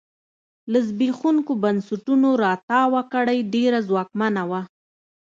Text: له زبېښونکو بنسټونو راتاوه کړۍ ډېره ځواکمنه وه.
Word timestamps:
له 0.71 0.79
زبېښونکو 0.87 1.53
بنسټونو 1.63 2.29
راتاوه 2.45 3.01
کړۍ 3.13 3.39
ډېره 3.53 3.79
ځواکمنه 3.89 4.43
وه. 4.49 4.61